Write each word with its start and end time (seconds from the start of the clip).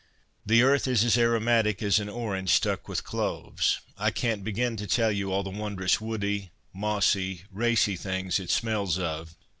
The 0.43 0.63
earth 0.63 0.87
is 0.87 1.03
as 1.03 1.15
aromatic 1.15 1.83
as 1.83 1.99
an 1.99 2.09
orange 2.09 2.49
stuck 2.49 2.87
with 2.87 3.03
WITH 3.05 3.13
NATURE 3.13 3.17
121 3.17 3.51
cloves; 3.51 3.79
I 3.99 4.09
can't 4.09 4.43
begin 4.43 4.75
to 4.77 4.87
tell 4.87 5.11
you 5.11 5.31
all 5.31 5.43
the 5.43 5.51
wondrous 5.51 6.01
woody, 6.01 6.49
mossy, 6.73 7.43
racy 7.51 7.95
things 7.97 8.39
it 8.39 8.49
smells 8.49 8.97
of. 8.97 9.35